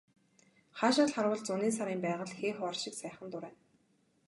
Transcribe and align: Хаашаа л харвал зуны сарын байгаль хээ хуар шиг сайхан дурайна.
Хаашаа 0.77 1.07
л 1.09 1.13
харвал 1.15 1.41
зуны 1.47 1.67
сарын 1.77 1.99
байгаль 2.05 2.35
хээ 2.39 2.51
хуар 2.57 2.75
шиг 2.81 2.93
сайхан 3.01 3.27
дурайна. 3.31 3.59